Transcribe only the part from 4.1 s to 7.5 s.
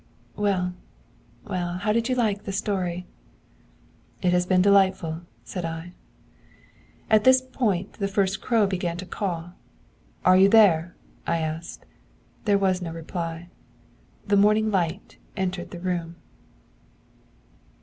'It has been delightful,' said I. At this